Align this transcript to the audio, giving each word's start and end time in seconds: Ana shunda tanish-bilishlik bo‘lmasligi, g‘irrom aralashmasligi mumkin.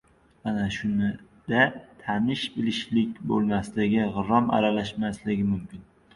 Ana 0.51 0.61
shunda 0.75 1.09
tanish-bilishlik 2.05 3.21
bo‘lmasligi, 3.33 4.01
g‘irrom 4.17 4.51
aralashmasligi 4.61 5.49
mumkin. 5.55 5.87